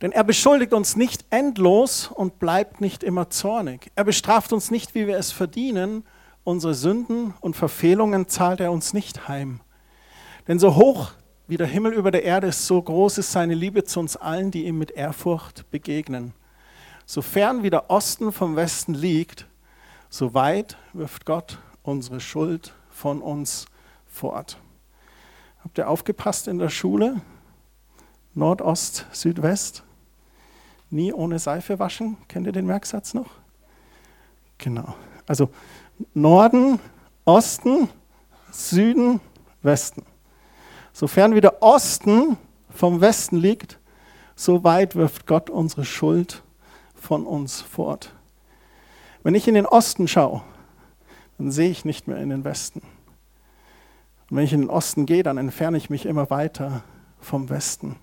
Denn 0.00 0.12
er 0.12 0.24
beschuldigt 0.24 0.72
uns 0.72 0.96
nicht 0.96 1.26
endlos 1.28 2.06
und 2.06 2.38
bleibt 2.38 2.80
nicht 2.80 3.02
immer 3.02 3.28
zornig. 3.28 3.90
Er 3.96 4.04
bestraft 4.04 4.52
uns 4.52 4.70
nicht, 4.70 4.94
wie 4.94 5.06
wir 5.06 5.18
es 5.18 5.30
verdienen. 5.30 6.04
Unsere 6.44 6.74
Sünden 6.74 7.34
und 7.40 7.54
Verfehlungen 7.56 8.28
zahlt 8.28 8.60
er 8.60 8.72
uns 8.72 8.94
nicht 8.94 9.28
heim. 9.28 9.60
Denn 10.48 10.58
so 10.58 10.76
hoch 10.76 11.12
wie 11.50 11.56
der 11.56 11.66
Himmel 11.66 11.92
über 11.94 12.12
der 12.12 12.22
Erde 12.22 12.46
ist, 12.46 12.64
so 12.64 12.80
groß 12.80 13.18
ist 13.18 13.32
seine 13.32 13.54
Liebe 13.54 13.82
zu 13.82 13.98
uns 13.98 14.16
allen, 14.16 14.52
die 14.52 14.66
ihm 14.66 14.78
mit 14.78 14.92
Ehrfurcht 14.92 15.68
begegnen. 15.72 16.32
So 17.06 17.22
fern 17.22 17.64
wie 17.64 17.70
der 17.70 17.90
Osten 17.90 18.30
vom 18.30 18.54
Westen 18.54 18.94
liegt, 18.94 19.48
so 20.08 20.32
weit 20.32 20.78
wirft 20.92 21.26
Gott 21.26 21.58
unsere 21.82 22.20
Schuld 22.20 22.72
von 22.88 23.20
uns 23.20 23.66
fort. 24.06 24.58
Habt 25.64 25.76
ihr 25.76 25.88
aufgepasst 25.88 26.46
in 26.46 26.60
der 26.60 26.68
Schule? 26.68 27.20
Nordost, 28.32 29.06
Südwest? 29.10 29.82
Nie 30.88 31.12
ohne 31.12 31.40
Seife 31.40 31.80
waschen. 31.80 32.16
Kennt 32.28 32.46
ihr 32.46 32.52
den 32.52 32.66
Merksatz 32.66 33.12
noch? 33.12 33.30
Genau. 34.58 34.94
Also 35.26 35.50
Norden, 36.14 36.78
Osten, 37.24 37.88
Süden, 38.52 39.20
Westen. 39.62 40.06
Sofern 40.92 41.34
wie 41.34 41.40
der 41.40 41.62
Osten 41.62 42.36
vom 42.68 43.00
Westen 43.00 43.36
liegt, 43.36 43.78
so 44.34 44.64
weit 44.64 44.96
wirft 44.96 45.26
Gott 45.26 45.50
unsere 45.50 45.84
Schuld 45.84 46.42
von 46.94 47.26
uns 47.26 47.60
fort. 47.60 48.14
Wenn 49.22 49.34
ich 49.34 49.48
in 49.48 49.54
den 49.54 49.66
Osten 49.66 50.08
schaue, 50.08 50.42
dann 51.38 51.50
sehe 51.50 51.70
ich 51.70 51.84
nicht 51.84 52.08
mehr 52.08 52.18
in 52.18 52.30
den 52.30 52.44
Westen. 52.44 52.80
Und 54.30 54.36
wenn 54.36 54.44
ich 54.44 54.52
in 54.52 54.60
den 54.60 54.70
Osten 54.70 55.06
gehe, 55.06 55.22
dann 55.22 55.38
entferne 55.38 55.76
ich 55.76 55.90
mich 55.90 56.06
immer 56.06 56.30
weiter 56.30 56.82
vom 57.18 57.50
Westen. 57.50 57.96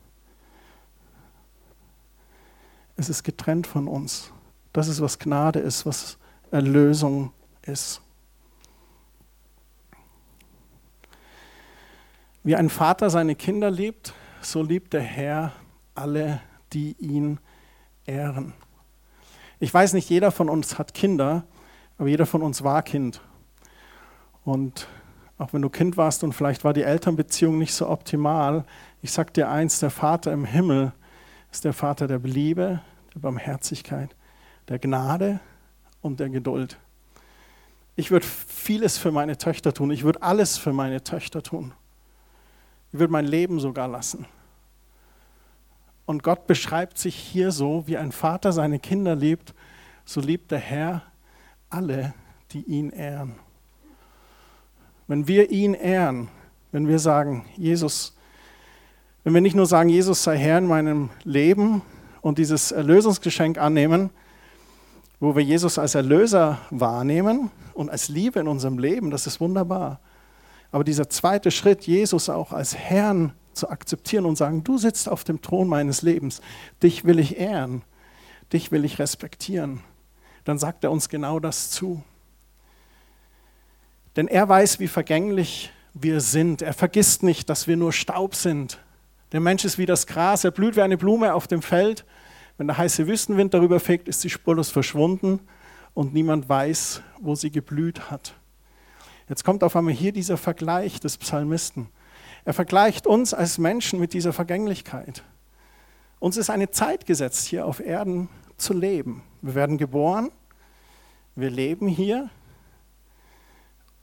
Es 2.95 3.09
ist 3.09 3.23
getrennt 3.23 3.67
von 3.67 3.87
uns. 3.87 4.31
Das 4.73 4.87
ist, 4.87 5.01
was 5.01 5.19
Gnade 5.19 5.59
ist, 5.59 5.85
was 5.85 6.17
Erlösung 6.51 7.31
ist. 7.61 8.01
Wie 12.47 12.55
ein 12.55 12.69
Vater 12.69 13.09
seine 13.09 13.35
Kinder 13.35 13.69
liebt, 13.69 14.13
so 14.39 14.63
liebt 14.63 14.93
der 14.93 15.01
Herr 15.01 15.51
alle, 15.95 16.39
die 16.71 16.95
ihn 16.97 17.41
ehren. 18.05 18.53
Ich 19.59 19.73
weiß 19.73 19.91
nicht, 19.91 20.09
jeder 20.09 20.31
von 20.31 20.47
uns 20.47 20.79
hat 20.79 20.93
Kinder, 20.93 21.43
aber 21.97 22.07
jeder 22.07 22.25
von 22.25 22.41
uns 22.41 22.63
war 22.63 22.83
Kind. 22.83 23.19
Und 24.45 24.87
auch 25.37 25.51
wenn 25.51 25.61
du 25.61 25.69
Kind 25.69 25.97
warst 25.97 26.23
und 26.23 26.31
vielleicht 26.31 26.63
war 26.63 26.71
die 26.71 26.83
Elternbeziehung 26.83 27.57
nicht 27.57 27.73
so 27.73 27.89
optimal, 27.89 28.63
ich 29.01 29.11
sag 29.11 29.33
dir 29.33 29.49
eins, 29.49 29.79
der 29.81 29.89
Vater 29.89 30.31
im 30.31 30.45
Himmel 30.45 30.93
ist 31.51 31.65
der 31.65 31.73
Vater 31.73 32.07
der 32.07 32.19
Liebe, 32.19 32.79
der 33.13 33.19
Barmherzigkeit, 33.19 34.15
der 34.69 34.79
Gnade 34.79 35.41
und 35.99 36.21
der 36.21 36.29
Geduld. 36.29 36.77
Ich 37.97 38.09
würde 38.09 38.25
vieles 38.25 38.97
für 38.97 39.11
meine 39.11 39.37
Töchter 39.37 39.73
tun. 39.73 39.91
Ich 39.91 40.05
würde 40.05 40.21
alles 40.21 40.57
für 40.57 40.71
meine 40.71 41.03
Töchter 41.03 41.43
tun. 41.43 41.73
Ich 42.91 42.99
würde 42.99 43.11
mein 43.11 43.25
Leben 43.25 43.59
sogar 43.59 43.87
lassen. 43.87 44.25
Und 46.05 46.23
Gott 46.23 46.47
beschreibt 46.47 46.97
sich 46.97 47.15
hier 47.15 47.51
so, 47.51 47.83
wie 47.85 47.97
ein 47.97 48.11
Vater 48.11 48.53
seine 48.53 48.79
Kinder 48.79 49.15
liebt, 49.15 49.53
so 50.05 50.21
liebt 50.21 50.51
der 50.51 50.59
Herr 50.59 51.03
alle, 51.69 52.13
die 52.51 52.63
ihn 52.63 52.91
ehren. 52.91 53.35
Wenn 55.07 55.27
wir 55.27 55.51
ihn 55.51 55.73
ehren, 55.73 56.29
wenn 56.71 56.87
wir 56.87 56.99
sagen, 56.99 57.45
Jesus, 57.57 58.15
wenn 59.23 59.33
wir 59.33 59.41
nicht 59.41 59.55
nur 59.55 59.65
sagen, 59.65 59.89
Jesus 59.89 60.23
sei 60.23 60.37
Herr 60.37 60.57
in 60.57 60.67
meinem 60.67 61.09
Leben 61.25 61.81
und 62.21 62.37
dieses 62.37 62.71
Erlösungsgeschenk 62.71 63.57
annehmen, 63.57 64.09
wo 65.19 65.35
wir 65.35 65.43
Jesus 65.43 65.77
als 65.77 65.95
Erlöser 65.95 66.59
wahrnehmen 66.69 67.51
und 67.73 67.89
als 67.89 68.07
Liebe 68.07 68.39
in 68.39 68.47
unserem 68.47 68.79
Leben, 68.79 69.11
das 69.11 69.27
ist 69.27 69.41
wunderbar. 69.41 69.99
Aber 70.71 70.83
dieser 70.83 71.09
zweite 71.09 71.51
Schritt, 71.51 71.87
Jesus 71.87 72.29
auch 72.29 72.51
als 72.51 72.75
Herrn 72.75 73.33
zu 73.53 73.69
akzeptieren 73.69 74.25
und 74.25 74.37
sagen, 74.37 74.63
du 74.63 74.77
sitzt 74.77 75.09
auf 75.09 75.23
dem 75.23 75.41
Thron 75.41 75.67
meines 75.67 76.01
Lebens, 76.01 76.41
dich 76.83 77.05
will 77.05 77.19
ich 77.19 77.37
ehren, 77.37 77.81
dich 78.53 78.71
will 78.71 78.85
ich 78.85 78.99
respektieren, 78.99 79.81
dann 80.43 80.57
sagt 80.57 80.83
er 80.83 80.91
uns 80.91 81.09
genau 81.09 81.39
das 81.39 81.71
zu. 81.71 82.03
Denn 84.15 84.27
er 84.27 84.47
weiß, 84.47 84.79
wie 84.79 84.87
vergänglich 84.87 85.71
wir 85.93 86.21
sind. 86.21 86.61
Er 86.61 86.73
vergisst 86.73 87.23
nicht, 87.23 87.49
dass 87.49 87.67
wir 87.67 87.77
nur 87.77 87.93
Staub 87.93 88.35
sind. 88.35 88.79
Der 89.31 89.39
Mensch 89.39 89.65
ist 89.65 89.77
wie 89.77 89.85
das 89.85 90.07
Gras, 90.07 90.43
er 90.43 90.51
blüht 90.51 90.75
wie 90.75 90.81
eine 90.81 90.97
Blume 90.97 91.33
auf 91.33 91.47
dem 91.47 91.61
Feld. 91.61 92.05
Wenn 92.57 92.67
der 92.67 92.77
heiße 92.77 93.07
Wüstenwind 93.07 93.53
darüber 93.53 93.79
fegt, 93.79 94.07
ist 94.07 94.21
sie 94.21 94.29
spurlos 94.29 94.69
verschwunden 94.69 95.39
und 95.93 96.13
niemand 96.13 96.49
weiß, 96.49 97.01
wo 97.19 97.35
sie 97.35 97.51
geblüht 97.51 98.09
hat. 98.09 98.33
Jetzt 99.29 99.43
kommt 99.43 99.63
auf 99.63 99.75
einmal 99.75 99.93
hier 99.93 100.13
dieser 100.13 100.37
Vergleich 100.37 100.99
des 100.99 101.17
Psalmisten. 101.17 101.89
Er 102.45 102.53
vergleicht 102.53 103.07
uns 103.07 103.33
als 103.33 103.57
Menschen 103.57 103.99
mit 103.99 104.13
dieser 104.13 104.31
Vergänglichkeit. 104.31 105.23
Uns 106.19 106.37
ist 106.37 106.49
eine 106.49 106.71
Zeit 106.71 107.05
gesetzt, 107.05 107.45
hier 107.45 107.65
auf 107.65 107.79
Erden 107.79 108.29
zu 108.55 108.73
leben. 108.73 109.21
Wir 109.41 109.53
werden 109.53 109.77
geboren, 109.77 110.31
wir 111.35 111.49
leben 111.49 111.87
hier 111.87 112.29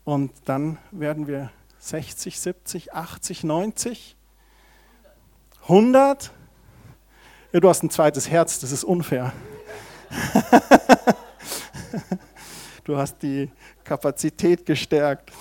und 0.05 0.31
dann 0.45 0.79
werden 0.91 1.27
wir 1.27 1.51
60, 1.79 2.39
70, 2.39 2.93
80, 2.93 3.45
90, 3.45 4.17
100. 5.63 6.31
Ja, 7.53 7.61
du 7.61 7.69
hast 7.69 7.83
ein 7.83 7.91
zweites 7.91 8.29
Herz, 8.29 8.61
das 8.61 8.73
ist 8.73 8.85
unfair. 8.85 9.33
du 12.85 12.97
hast 12.97 13.23
die 13.23 13.51
Kapazität 13.83 14.65
gestärkt. 14.67 15.33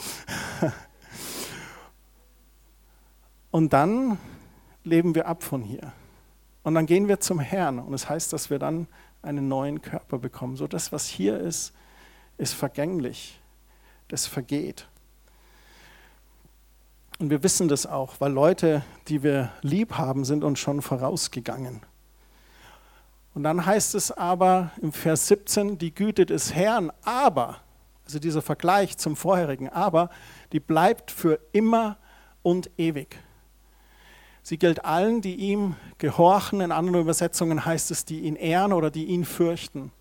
Und 3.52 3.72
dann 3.72 4.18
leben 4.84 5.14
wir 5.14 5.28
ab 5.28 5.44
von 5.44 5.62
hier. 5.62 5.94
Und 6.64 6.76
dann 6.76 6.86
gehen 6.86 7.08
wir 7.08 7.20
zum 7.20 7.40
Herrn. 7.40 7.80
Und 7.80 7.94
es 7.94 8.02
das 8.02 8.10
heißt, 8.10 8.34
dass 8.34 8.50
wir 8.50 8.58
dann 8.58 8.88
einen 9.22 9.48
neuen 9.48 9.82
Körper 9.82 10.18
bekommen. 10.18 10.56
So 10.56 10.68
das, 10.68 10.92
was 10.92 11.08
hier 11.08 11.40
ist, 11.40 11.74
ist 12.38 12.54
vergänglich. 12.54 13.40
Das 14.08 14.26
vergeht. 14.26 14.88
Und 17.20 17.30
wir 17.30 17.44
wissen 17.44 17.68
das 17.68 17.86
auch, 17.86 18.16
weil 18.20 18.32
Leute, 18.32 18.84
die 19.08 19.24
wir 19.24 19.52
lieb 19.62 19.94
haben, 19.94 20.26
sind 20.26 20.44
uns 20.44 20.60
schon 20.60 20.82
vorausgegangen. 20.82 21.82
Und 23.34 23.44
dann 23.44 23.66
heißt 23.66 23.96
es 23.96 24.12
aber 24.12 24.72
im 24.82 24.92
Vers 24.92 25.28
17, 25.28 25.78
die 25.78 25.94
Güte 25.94 26.26
des 26.26 26.54
Herrn, 26.54 26.92
aber, 27.04 27.58
also 28.06 28.20
dieser 28.20 28.42
Vergleich 28.42 28.98
zum 28.98 29.16
vorherigen, 29.16 29.70
aber, 29.70 30.10
die 30.52 30.60
bleibt 30.60 31.10
für 31.10 31.40
immer 31.52 31.98
und 32.44 32.70
ewig. 32.78 33.18
Sie 34.44 34.58
gilt 34.58 34.84
allen, 34.84 35.22
die 35.22 35.36
ihm 35.36 35.76
gehorchen. 35.98 36.60
In 36.60 36.74
anderen 36.74 37.02
Übersetzungen 37.02 37.66
heißt 37.66 37.92
es, 37.92 38.04
die 38.04 38.20
ihn 38.20 38.36
ehren 38.36 38.74
oder 38.74 38.92
die 38.92 39.06
ihn 39.06 39.24
fürchten. 39.24 39.92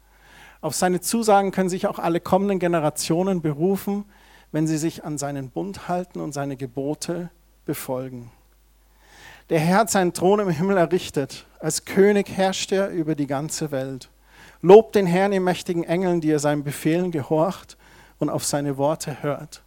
Auf 0.61 0.75
seine 0.75 1.01
Zusagen 1.01 1.53
können 1.53 1.69
sich 1.69 1.87
auch 1.87 2.01
alle 2.01 2.21
kommenden 2.21 2.59
Generationen 2.59 3.41
berufen, 3.41 4.05
wenn 4.51 4.67
sie 4.67 4.79
sich 4.79 5.05
an 5.05 5.17
seinen 5.17 5.51
Bund 5.51 5.89
halten 5.89 6.21
und 6.21 6.33
seine 6.33 6.57
Gebote 6.57 7.31
befolgen. 7.65 8.31
Der 9.53 9.61
Herr 9.61 9.81
hat 9.81 9.91
seinen 9.91 10.15
Thron 10.15 10.41
im 10.41 10.49
Himmel 10.49 10.79
errichtet. 10.79 11.45
Als 11.59 11.85
König 11.85 12.31
herrscht 12.31 12.73
er 12.73 12.89
über 12.89 13.15
die 13.15 13.27
ganze 13.27 13.71
Welt. 13.71 14.09
Lobt 14.63 14.95
den 14.95 15.05
Herrn, 15.05 15.31
ihr 15.31 15.43
mächtigen 15.43 15.85
Engeln, 15.85 16.23
die 16.23 16.31
er 16.31 16.39
seinen 16.39 16.65
Befehlen 16.65 17.11
gehorcht 17.11 17.77
und 18.19 18.31
auf 18.31 18.47
seine 18.47 18.79
Worte 18.79 19.23
hört. 19.23 19.61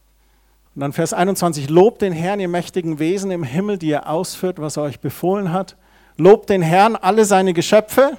Und 0.74 0.82
dann 0.82 0.92
Vers 0.92 1.14
21, 1.14 1.70
lobt 1.70 2.02
den 2.02 2.14
Herrn, 2.14 2.40
ihr 2.40 2.48
mächtigen 2.48 2.98
Wesen 2.98 3.30
im 3.30 3.44
Himmel, 3.44 3.78
die 3.78 3.92
er 3.92 4.10
ausführt, 4.10 4.58
was 4.58 4.76
er 4.76 4.82
euch 4.82 5.02
befohlen 5.02 5.54
hat. 5.54 5.78
Lobt 6.18 6.50
den 6.50 6.64
Herrn, 6.64 6.96
alle 6.96 7.24
seine 7.24 7.54
Geschöpfe, 7.54 8.18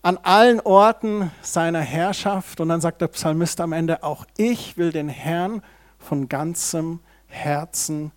an 0.00 0.16
allen 0.22 0.60
Orten 0.60 1.30
seiner 1.42 1.80
Herrschaft. 1.80 2.58
Und 2.58 2.70
dann 2.70 2.80
sagt 2.80 3.02
der 3.02 3.08
Psalmist 3.08 3.60
am 3.60 3.74
Ende, 3.74 4.02
auch 4.02 4.24
ich 4.38 4.78
will 4.78 4.92
den 4.92 5.10
Herrn 5.10 5.60
von 5.98 6.30
ganzem 6.30 7.00
Herzen 7.26 8.12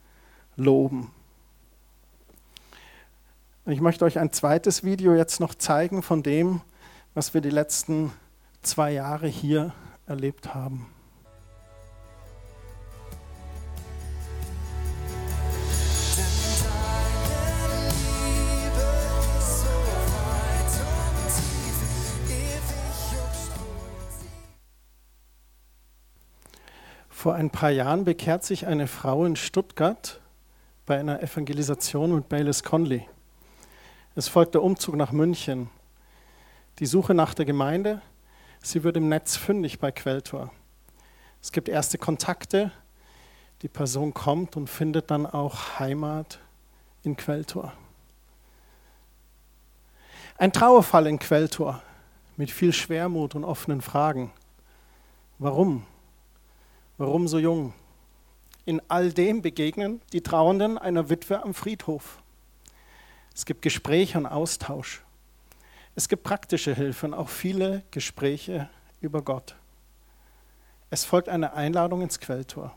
loben. 0.56 1.12
Ich 3.70 3.82
möchte 3.82 4.06
euch 4.06 4.18
ein 4.18 4.32
zweites 4.32 4.86
Video 4.86 5.14
jetzt 5.14 5.42
noch 5.42 5.54
zeigen 5.54 6.02
von 6.02 6.24
dem, 6.24 6.62
was 7.14 7.34
wir 7.34 7.42
die 7.42 7.50
letzten 7.50 8.14
zwei 8.62 8.94
Jahre 8.94 9.28
hier 9.28 9.74
erlebt 10.06 10.56
haben. 10.56 10.88
Vor 27.10 27.34
ein 27.34 27.50
paar 27.50 27.72
Jahren 27.72 28.06
bekehrt 28.06 28.46
sich 28.46 28.66
eine 28.66 28.88
Frau 28.88 29.26
in 29.26 29.36
Stuttgart 29.36 30.22
bei 30.86 30.98
einer 30.98 31.22
Evangelisation 31.22 32.16
mit 32.16 32.30
Baylis 32.30 32.64
Conley. 32.64 33.06
Es 34.18 34.28
folgt 34.28 34.56
der 34.56 34.64
Umzug 34.64 34.96
nach 34.96 35.12
München, 35.12 35.70
die 36.80 36.88
Suche 36.88 37.14
nach 37.14 37.36
der 37.36 37.46
Gemeinde. 37.46 38.02
Sie 38.64 38.84
wird 38.84 38.98
im 38.98 39.10
Netz 39.10 39.36
fündig 39.36 39.78
bei 39.78 39.92
Quelltor. 39.92 40.52
Es 41.40 41.52
gibt 41.52 41.70
erste 41.70 42.00
Kontakte. 42.00 42.72
Die 43.62 43.68
Person 43.68 44.16
kommt 44.16 44.58
und 44.58 44.72
findet 44.72 45.12
dann 45.12 45.28
auch 45.28 45.78
Heimat 45.78 46.40
in 47.04 47.16
Quelltor. 47.16 47.74
Ein 50.40 50.52
Trauerfall 50.52 51.06
in 51.06 51.20
Quelltor 51.20 51.84
mit 52.38 52.50
viel 52.50 52.74
Schwermut 52.74 53.36
und 53.36 53.44
offenen 53.44 53.82
Fragen. 53.82 54.32
Warum? 55.38 55.86
Warum 56.98 57.28
so 57.28 57.38
jung? 57.38 57.72
In 58.66 58.82
all 58.88 59.14
dem 59.14 59.44
begegnen 59.44 60.02
die 60.12 60.22
Trauernden 60.22 60.80
einer 60.80 61.12
Witwe 61.12 61.44
am 61.44 61.54
Friedhof. 61.54 62.24
Es 63.38 63.46
gibt 63.46 63.62
Gespräche 63.62 64.18
und 64.18 64.26
Austausch. 64.26 65.04
Es 65.94 66.10
gibt 66.10 66.24
praktische 66.24 66.74
Hilfe 66.74 67.06
und 67.06 67.14
auch 67.14 67.30
viele 67.30 67.84
Gespräche 67.92 68.68
über 69.00 69.22
Gott. 69.22 69.56
Es 70.90 71.06
folgt 71.06 71.30
eine 71.30 71.54
Einladung 71.54 72.02
ins 72.02 72.20
Quelltor. 72.20 72.76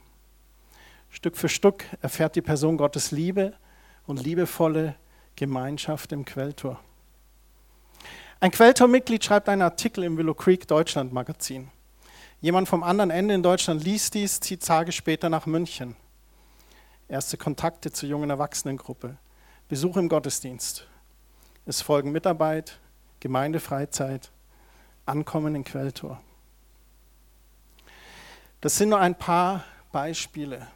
Stück 1.09 1.39
für 1.39 1.49
Stück 1.49 1.87
erfährt 2.03 2.37
die 2.37 2.43
Person 2.43 2.77
Gottes 2.77 3.11
Liebe 3.11 3.55
und 4.07 4.23
liebevolle 4.23 4.97
Gemeinschaft 5.35 6.13
im 6.13 6.27
Quelltor. 6.27 6.79
Ein 8.39 8.51
Quelltor-Mitglied 8.51 9.25
schreibt 9.25 9.49
einen 9.49 9.63
Artikel 9.63 10.05
im 10.05 10.19
Willow 10.19 10.35
Creek 10.35 10.69
Deutschland 10.69 11.11
Magazin. 11.11 11.71
Jemand 12.43 12.69
vom 12.69 12.83
anderen 12.83 13.11
Ende 13.11 13.33
in 13.33 13.43
Deutschland 13.43 13.83
liest 13.83 14.13
dies, 14.13 14.41
zieht 14.41 14.63
Tage 14.63 14.93
später 14.93 15.31
nach 15.31 15.47
München. 15.47 15.97
Erste 17.09 17.39
Kontakte 17.39 17.91
zur 17.91 18.11
jungen 18.11 18.29
Erwachsenengruppe, 18.29 19.17
Besuch 19.71 19.97
im 19.99 20.09
Gottesdienst. 20.09 20.89
Es 21.65 21.81
folgen 21.81 22.11
Mitarbeit, 22.11 22.81
Gemeindefreizeit, 23.21 24.33
Ankommen 25.07 25.55
in 25.55 25.63
Quelltor. 25.63 26.21
Das 28.61 28.77
sind 28.77 28.89
nur 28.89 28.99
ein 28.99 29.17
paar 29.17 29.63
Beispiele 29.93 30.67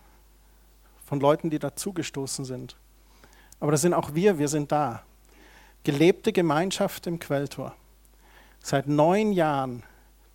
von 1.05 1.19
Leuten, 1.19 1.51
die 1.51 1.59
dazugestoßen 1.59 2.45
sind. 2.45 2.77
Aber 3.59 3.73
das 3.73 3.81
sind 3.81 3.95
auch 3.95 4.15
wir, 4.15 4.39
wir 4.39 4.47
sind 4.47 4.71
da. 4.71 5.03
Gelebte 5.83 6.33
Gemeinschaft 6.33 7.09
im 7.09 7.19
Quelltor. 7.19 7.75
Seit 8.61 8.87
neun 8.87 9.33
Jahren 9.33 9.83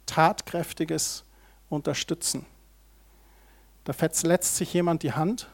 tatkräftiges 0.06 1.24
Unterstützen. 1.70 2.46
Da 3.86 3.94
verletzt 3.94 4.58
sich 4.58 4.74
jemand 4.74 5.04
die 5.04 5.14
Hand 5.14 5.48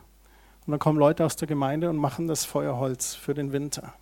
und 0.66 0.72
dann 0.72 0.80
kommen 0.80 1.00
Leute 1.00 1.26
aus 1.26 1.36
der 1.36 1.48
Gemeinde 1.48 1.90
und 1.90 1.98
machen 1.98 2.28
das 2.28 2.46
Feuerholz 2.46 3.14
für 3.14 3.34
den 3.34 3.52
Winter. 3.52 3.94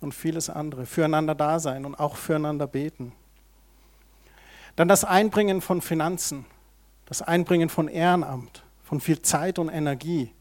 Und 0.00 0.14
vieles 0.14 0.48
andere. 0.48 0.86
Füreinander 0.86 1.34
da 1.34 1.58
sein 1.58 1.84
und 1.84 1.94
auch 1.94 2.16
füreinander 2.16 2.66
beten. 2.66 3.12
Dann 4.76 4.88
das 4.88 5.04
Einbringen 5.04 5.60
von 5.60 5.82
Finanzen, 5.82 6.46
das 7.06 7.20
Einbringen 7.20 7.68
von 7.68 7.88
Ehrenamt, 7.88 8.64
von 8.82 9.00
viel 9.00 9.20
Zeit 9.20 9.58
und 9.58 9.68
Energie. 9.68 10.32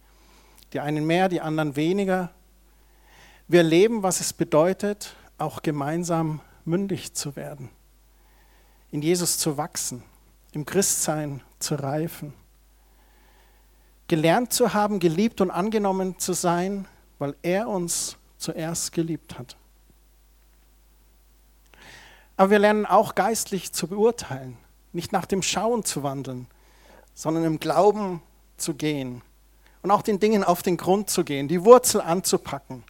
Die 0.71 0.79
einen 0.79 1.05
mehr, 1.05 1.27
die 1.27 1.41
anderen 1.41 1.75
weniger. 1.75 2.31
Wir 3.47 3.61
erleben, 3.61 4.03
was 4.03 4.21
es 4.21 4.31
bedeutet, 4.31 5.15
auch 5.37 5.61
gemeinsam 5.61 6.41
mündig 6.63 7.13
zu 7.15 7.35
werden 7.35 7.69
in 8.91 9.01
Jesus 9.01 9.37
zu 9.37 9.57
wachsen, 9.57 10.03
im 10.51 10.65
Christsein 10.65 11.41
zu 11.59 11.75
reifen, 11.75 12.33
gelernt 14.09 14.51
zu 14.51 14.73
haben, 14.73 14.99
geliebt 14.99 15.39
und 15.39 15.51
angenommen 15.51 16.19
zu 16.19 16.33
sein, 16.33 16.85
weil 17.19 17.35
er 17.41 17.69
uns 17.69 18.17
zuerst 18.37 18.91
geliebt 18.91 19.39
hat. 19.39 19.55
Aber 22.35 22.49
wir 22.49 22.59
lernen 22.59 22.85
auch 22.85 23.15
geistlich 23.15 23.71
zu 23.71 23.87
beurteilen, 23.87 24.57
nicht 24.91 25.11
nach 25.11 25.25
dem 25.25 25.41
Schauen 25.41 25.85
zu 25.85 26.03
wandeln, 26.03 26.47
sondern 27.13 27.43
im 27.43 27.59
Glauben 27.59 28.21
zu 28.57 28.73
gehen 28.73 29.21
und 29.81 29.91
auch 29.91 30.01
den 30.01 30.19
Dingen 30.19 30.43
auf 30.43 30.63
den 30.63 30.77
Grund 30.77 31.09
zu 31.09 31.23
gehen, 31.23 31.47
die 31.47 31.63
Wurzel 31.63 32.01
anzupacken, 32.01 32.83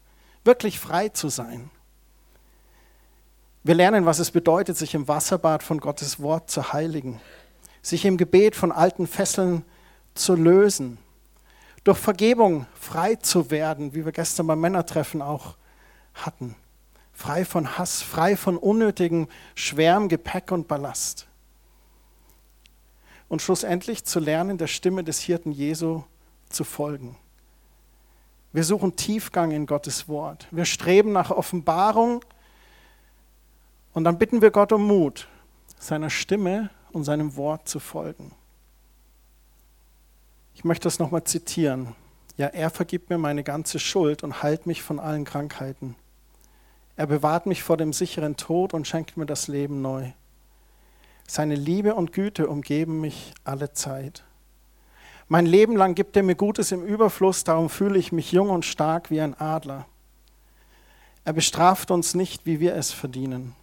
wirklich 0.43 0.79
frei 0.79 1.09
zu 1.09 1.29
sein. 1.29 1.69
Wir 3.63 3.75
lernen, 3.75 4.05
was 4.05 4.19
es 4.19 4.31
bedeutet, 4.31 4.77
sich 4.77 4.93
im 4.95 5.07
Wasserbad 5.07 5.63
von 5.63 5.79
Gottes 5.79 6.21
Wort 6.21 6.49
zu 6.49 6.71
heiligen, 6.71 7.19
sich 7.81 8.05
im 8.05 8.17
Gebet 8.17 8.55
von 8.55 8.71
alten 8.71 9.05
Fesseln 9.05 9.65
zu 10.13 10.35
lösen, 10.35 10.97
durch 11.89 11.97
Vergebung 11.97 12.67
frei 12.75 13.15
zu 13.15 13.49
werden, 13.49 13.95
wie 13.95 14.05
wir 14.05 14.11
gestern 14.11 14.45
beim 14.45 14.59
Männertreffen 14.59 15.23
auch 15.23 15.55
hatten. 16.13 16.55
Frei 17.13 17.45
von 17.45 17.79
Hass, 17.79 18.03
frei 18.03 18.37
von 18.37 18.57
unnötigem 18.57 19.27
Schwärm, 19.55 20.07
Gepäck 20.07 20.51
und 20.51 20.67
Ballast. 20.67 21.27
Und 23.27 23.41
schlussendlich 23.41 24.05
zu 24.05 24.19
lernen, 24.19 24.59
der 24.59 24.67
Stimme 24.67 25.03
des 25.03 25.19
Hirten 25.19 25.51
Jesu 25.51 26.03
zu 26.49 26.63
folgen. 26.63 27.17
Wir 28.53 28.63
suchen 28.63 28.95
Tiefgang 28.95 29.49
in 29.49 29.65
Gottes 29.65 30.07
Wort. 30.07 30.47
Wir 30.51 30.65
streben 30.65 31.11
nach 31.11 31.31
Offenbarung 31.31 32.23
und 33.93 34.03
dann 34.03 34.19
bitten 34.19 34.43
wir 34.43 34.51
Gott 34.51 34.71
um 34.73 34.85
Mut, 34.85 35.27
seiner 35.79 36.11
Stimme 36.11 36.69
und 36.91 37.03
seinem 37.03 37.35
Wort 37.35 37.67
zu 37.67 37.79
folgen. 37.79 38.31
Ich 40.59 40.65
möchte 40.65 40.87
das 40.87 40.99
nochmal 40.99 41.23
zitieren. 41.23 41.95
Ja, 42.35 42.47
er 42.47 42.69
vergibt 42.69 43.09
mir 43.09 43.17
meine 43.17 43.45
ganze 43.45 43.79
Schuld 43.79 44.25
und 44.25 44.43
heilt 44.43 44.65
mich 44.65 44.83
von 44.83 44.99
allen 44.99 45.23
Krankheiten. 45.23 45.95
Er 46.97 47.07
bewahrt 47.07 47.45
mich 47.45 47.63
vor 47.63 47.77
dem 47.77 47.93
sicheren 47.93 48.35
Tod 48.35 48.73
und 48.73 48.85
schenkt 48.85 49.15
mir 49.15 49.25
das 49.25 49.47
Leben 49.47 49.81
neu. 49.81 50.11
Seine 51.25 51.55
Liebe 51.55 51.95
und 51.95 52.11
Güte 52.11 52.49
umgeben 52.49 52.99
mich 52.99 53.33
alle 53.45 53.71
Zeit. 53.71 54.25
Mein 55.29 55.45
Leben 55.45 55.77
lang 55.77 55.95
gibt 55.95 56.17
er 56.17 56.23
mir 56.23 56.35
Gutes 56.35 56.73
im 56.73 56.83
Überfluss, 56.83 57.45
darum 57.45 57.69
fühle 57.69 57.97
ich 57.97 58.11
mich 58.11 58.33
jung 58.33 58.49
und 58.49 58.65
stark 58.65 59.09
wie 59.09 59.21
ein 59.21 59.39
Adler. 59.39 59.85
Er 61.23 61.31
bestraft 61.31 61.89
uns 61.89 62.15
nicht, 62.15 62.45
wie 62.45 62.59
wir 62.59 62.75
es 62.75 62.91
verdienen. 62.91 63.55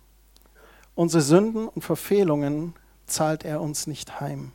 Unsere 0.95 1.23
Sünden 1.23 1.69
und 1.69 1.83
Verfehlungen 1.83 2.73
zahlt 3.05 3.45
er 3.45 3.61
uns 3.61 3.87
nicht 3.87 4.19
heim. 4.19 4.53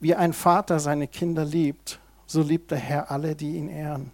Wie 0.00 0.14
ein 0.14 0.32
Vater 0.32 0.80
seine 0.80 1.06
Kinder 1.06 1.44
liebt, 1.44 2.00
so 2.26 2.42
liebt 2.42 2.70
der 2.70 2.78
Herr 2.78 3.10
alle, 3.10 3.36
die 3.36 3.56
ihn 3.56 3.68
ehren. 3.68 4.10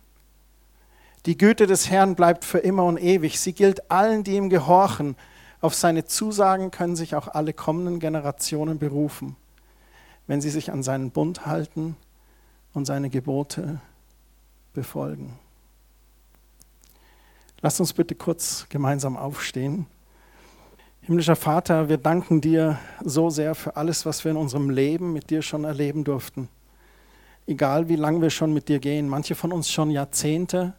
Die 1.27 1.39
Güte 1.39 1.67
des 1.67 1.91
Herrn 1.91 2.15
bleibt 2.15 2.45
für 2.45 2.59
immer 2.59 2.85
und 2.85 2.99
ewig. 2.99 3.41
Sie 3.41 3.53
gilt 3.53 3.91
allen, 3.91 4.23
die 4.23 4.37
ihm 4.37 4.49
gehorchen. 4.49 5.17
Auf 5.61 5.75
seine 5.75 6.05
Zusagen 6.05 6.71
können 6.71 6.97
sich 6.97 7.15
auch 7.15 7.29
alle 7.29 7.53
kommenden 7.53 7.99
Generationen 7.99 8.79
berufen, 8.79 9.37
wenn 10.27 10.41
sie 10.41 10.51
sich 10.51 10.71
an 10.71 10.83
seinen 10.83 11.11
Bund 11.11 11.47
halten 11.47 11.97
und 12.75 12.85
seine 12.85 13.11
Gebote 13.11 13.81
befolgen. 14.73 15.39
Lass 17.61 17.81
uns 17.81 17.93
bitte 17.93 18.15
kurz 18.15 18.67
gemeinsam 18.69 19.17
aufstehen. 19.17 19.87
Himmlischer 21.07 21.37
Vater, 21.37 21.89
wir 21.89 21.99
danken 21.99 22.41
dir 22.41 22.81
so 23.01 23.31
sehr 23.31 23.55
für 23.55 23.77
alles, 23.77 24.05
was 24.05 24.25
wir 24.25 24.33
in 24.33 24.37
unserem 24.37 24.71
Leben 24.71 25.13
mit 25.13 25.31
dir 25.31 25.41
schon 25.41 25.63
erleben 25.63 26.03
durften. 26.03 26.49
Egal 27.47 27.89
wie 27.89 27.95
lange 27.95 28.23
wir 28.23 28.31
schon 28.31 28.53
mit 28.53 28.69
dir 28.69 28.81
gehen, 28.81 29.09
manche 29.09 29.37
von 29.37 29.53
uns 29.53 29.71
schon 29.71 29.93
Jahrzehnte, 29.93 30.75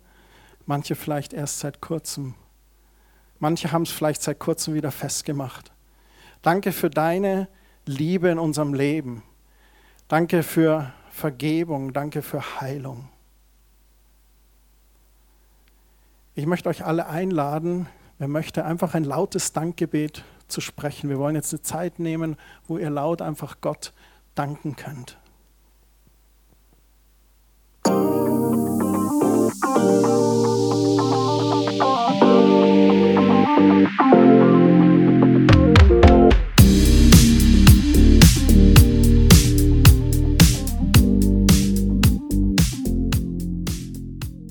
manche 0.65 0.95
vielleicht 0.95 1.31
erst 1.31 1.59
seit 1.59 1.79
kurzem. 1.79 2.33
Manche 3.39 3.71
haben 3.71 3.83
es 3.83 3.89
vielleicht 3.89 4.21
seit 4.21 4.37
kurzem 4.37 4.73
wieder 4.73 4.91
festgemacht. 4.91 5.71
Danke 6.41 6.73
für 6.73 6.89
deine 6.89 7.47
Liebe 7.85 8.27
in 8.27 8.37
unserem 8.37 8.73
Leben. 8.73 9.23
Danke 10.09 10.43
für 10.43 10.91
Vergebung. 11.09 11.93
Danke 11.93 12.21
für 12.21 12.59
Heilung. 12.59 13.07
Ich 16.35 16.45
möchte 16.45 16.67
euch 16.67 16.83
alle 16.83 17.07
einladen, 17.07 17.87
wer 18.17 18.27
möchte, 18.27 18.65
einfach 18.65 18.93
ein 18.93 19.03
lautes 19.03 19.53
Dankgebet 19.53 20.23
zu 20.47 20.61
sprechen. 20.61 21.09
Wir 21.09 21.19
wollen 21.19 21.35
jetzt 21.35 21.53
eine 21.53 21.61
Zeit 21.61 21.99
nehmen, 21.99 22.35
wo 22.67 22.77
ihr 22.77 22.89
laut 22.89 23.21
einfach 23.21 23.61
Gott 23.61 23.93
danken 24.35 24.75
könnt. 24.75 25.17
Musik 27.87 28.57